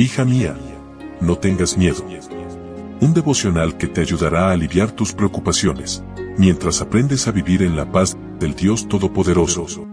[0.00, 0.56] Hija mía,
[1.20, 2.04] no tengas miedo.
[3.00, 6.04] Un devocional que te ayudará a aliviar tus preocupaciones,
[6.36, 9.88] mientras aprendes a vivir en la paz del Dios Todopoderoso.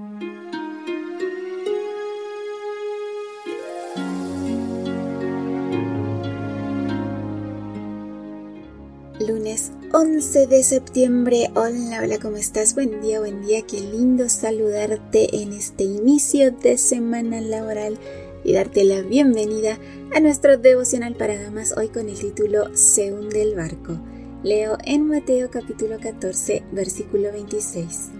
[9.28, 11.50] Lunes 11 de septiembre.
[11.56, 12.76] Hola, hola, ¿cómo estás?
[12.76, 13.64] Buen día, buen día.
[13.64, 17.98] Qué lindo saludarte en este inicio de semana laboral
[18.46, 19.80] y darte la bienvenida
[20.16, 24.00] a nuestro devocional para damas hoy con el título Se hunde el barco.
[24.44, 28.12] Leo en Mateo capítulo 14 versículo 26.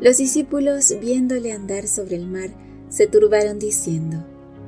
[0.00, 2.50] Los discípulos viéndole andar sobre el mar
[2.90, 4.24] se turbaron diciendo,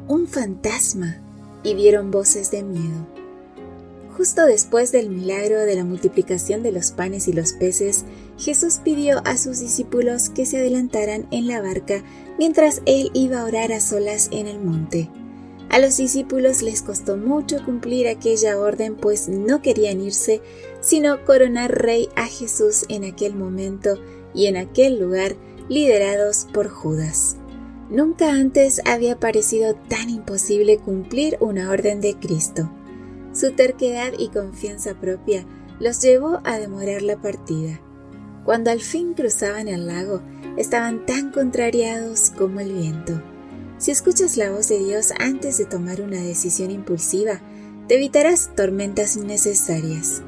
[0.06, 1.20] Un fantasma,
[1.62, 3.20] y dieron voces de miedo.
[4.20, 8.05] Justo después del milagro de la multiplicación de los panes y los peces,
[8.37, 12.05] Jesús pidió a sus discípulos que se adelantaran en la barca
[12.38, 15.09] mientras él iba a orar a solas en el monte.
[15.70, 20.42] A los discípulos les costó mucho cumplir aquella orden, pues no querían irse,
[20.83, 23.98] sino coronar rey a Jesús en aquel momento
[24.34, 25.34] y en aquel lugar,
[25.70, 27.37] liderados por Judas.
[27.89, 32.70] Nunca antes había parecido tan imposible cumplir una orden de Cristo.
[33.33, 35.47] Su terquedad y confianza propia
[35.78, 37.81] los llevó a demorar la partida.
[38.45, 40.20] Cuando al fin cruzaban el lago,
[40.56, 43.22] estaban tan contrariados como el viento.
[43.78, 47.41] Si escuchas la voz de Dios antes de tomar una decisión impulsiva,
[47.89, 50.22] te evitarás tormentas innecesarias.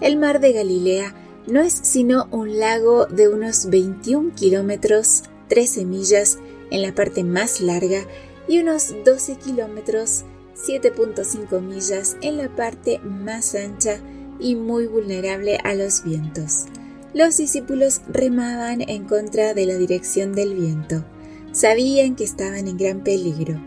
[0.00, 1.14] El mar de Galilea
[1.46, 6.38] no es sino un lago de unos 21 kilómetros, 13 millas
[6.70, 8.06] en la parte más larga
[8.48, 10.24] y unos 12 kilómetros,
[10.64, 14.00] 7.5 millas en la parte más ancha
[14.40, 16.66] y muy vulnerable a los vientos.
[17.14, 21.04] Los discípulos remaban en contra de la dirección del viento.
[21.52, 23.60] Sabían que estaban en gran peligro.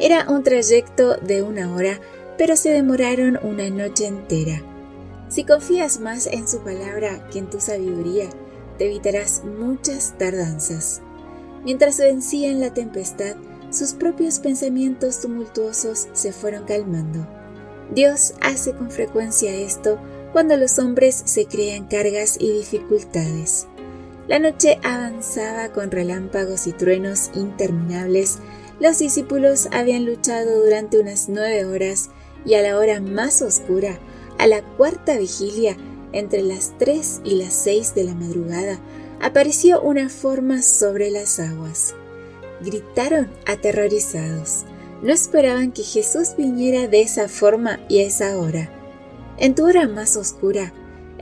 [0.00, 2.00] Era un trayecto de una hora,
[2.38, 4.62] pero se demoraron una noche entera.
[5.28, 8.30] Si confías más en su palabra que en tu sabiduría,
[8.78, 11.02] te evitarás muchas tardanzas.
[11.64, 13.36] Mientras vencían la tempestad,
[13.70, 17.26] sus propios pensamientos tumultuosos se fueron calmando.
[17.94, 19.98] Dios hace con frecuencia esto
[20.32, 23.66] cuando los hombres se crean cargas y dificultades.
[24.26, 28.38] La noche avanzaba con relámpagos y truenos interminables.
[28.78, 32.10] Los discípulos habían luchado durante unas nueve horas
[32.44, 33.98] y a la hora más oscura,
[34.38, 35.76] a la cuarta vigilia,
[36.12, 38.78] entre las tres y las seis de la madrugada,
[39.20, 41.94] apareció una forma sobre las aguas.
[42.60, 44.64] Gritaron aterrorizados.
[45.02, 48.70] No esperaban que Jesús viniera de esa forma y a esa hora.
[49.38, 50.72] En tu hora más oscura,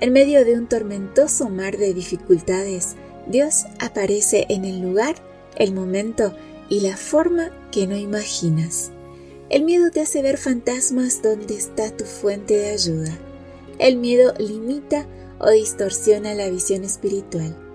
[0.01, 5.17] en medio de un tormentoso mar de dificultades, Dios aparece en el lugar,
[5.57, 6.35] el momento
[6.69, 8.91] y la forma que no imaginas.
[9.49, 13.17] El miedo te hace ver fantasmas donde está tu fuente de ayuda.
[13.79, 15.07] El miedo limita
[15.39, 17.66] o distorsiona la visión espiritual.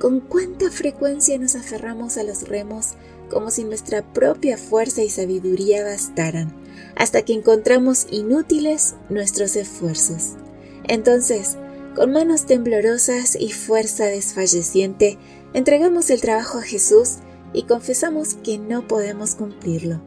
[0.00, 2.90] ¿Con cuánta frecuencia nos aferramos a los remos
[3.30, 6.54] como si nuestra propia fuerza y sabiduría bastaran,
[6.94, 10.36] hasta que encontramos inútiles nuestros esfuerzos?
[10.84, 11.56] Entonces,
[11.96, 15.18] con manos temblorosas y fuerza desfalleciente,
[15.52, 17.16] entregamos el trabajo a Jesús
[17.52, 20.00] y confesamos que no podemos cumplirlo.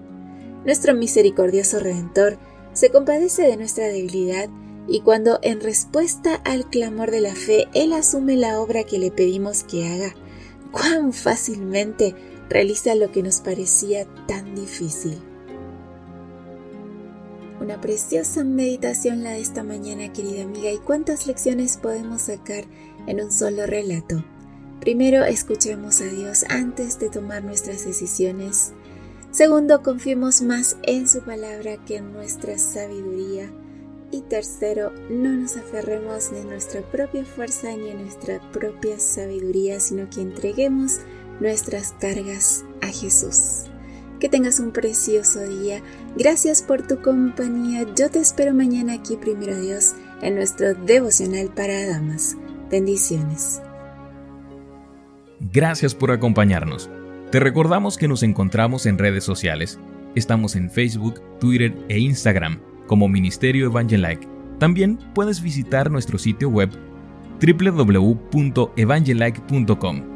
[0.63, 2.37] Nuestro misericordioso Redentor
[2.71, 4.47] se compadece de nuestra debilidad
[4.87, 9.11] y cuando en respuesta al clamor de la fe Él asume la obra que le
[9.11, 10.15] pedimos que haga,
[10.71, 12.15] cuán fácilmente
[12.49, 15.17] realiza lo que nos parecía tan difícil.
[17.61, 22.65] Una preciosa meditación la de esta mañana, querida amiga, y cuántas lecciones podemos sacar
[23.05, 24.25] en un solo relato.
[24.79, 28.73] Primero, escuchemos a Dios antes de tomar nuestras decisiones.
[29.29, 33.51] Segundo, confiemos más en su palabra que en nuestra sabiduría.
[34.11, 40.09] Y tercero, no nos aferremos a nuestra propia fuerza ni a nuestra propia sabiduría, sino
[40.09, 40.99] que entreguemos
[41.39, 43.69] nuestras cargas a Jesús.
[44.19, 45.81] Que tengas un precioso día.
[46.17, 47.85] Gracias por tu compañía.
[47.95, 52.35] Yo te espero mañana aquí, primero Dios, en nuestro devocional para damas.
[52.69, 53.61] Bendiciones.
[55.39, 56.89] Gracias por acompañarnos.
[57.31, 59.79] Te recordamos que nos encontramos en redes sociales.
[60.15, 64.27] Estamos en Facebook, Twitter e Instagram como Ministerio Evangelike.
[64.59, 66.69] También puedes visitar nuestro sitio web
[67.39, 70.10] www.evangelike.com